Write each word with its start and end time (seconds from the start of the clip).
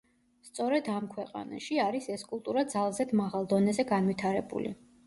სწორედ 0.45 0.89
ამ 0.93 1.09
ქვეყანაში, 1.11 1.77
არის 1.85 2.09
ეს 2.15 2.27
კულტურა 2.33 2.65
ძალზედ 2.75 3.17
მაღალ 3.21 3.51
დონეზე 3.55 3.89
განვითარებული. 3.95 4.79